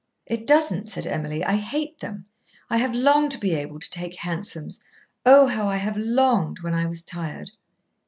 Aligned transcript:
"It 0.25 0.47
doesn't," 0.47 0.89
said 0.89 1.05
Emily. 1.05 1.43
"I 1.45 1.57
hate 1.57 1.99
them. 1.99 2.23
I 2.71 2.77
have 2.77 2.95
longed 2.95 3.29
to 3.33 3.37
be 3.37 3.53
able 3.53 3.77
to 3.79 3.89
take 3.91 4.15
hansoms. 4.15 4.79
Oh! 5.27 5.45
how 5.45 5.67
I 5.69 5.77
have 5.77 5.95
longed 5.95 6.61
when 6.61 6.73
I 6.73 6.87
was 6.87 7.03
tired." 7.03 7.51